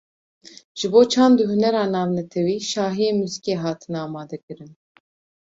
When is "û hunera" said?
1.41-1.83